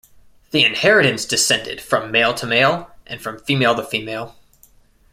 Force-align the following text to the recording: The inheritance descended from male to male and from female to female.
The 0.49 0.65
inheritance 0.65 1.25
descended 1.25 1.79
from 1.79 2.09
male 2.09 2.33
to 2.33 2.47
male 2.47 2.89
and 3.05 3.21
from 3.21 3.37
female 3.37 3.75
to 3.75 3.83
female. 3.83 4.35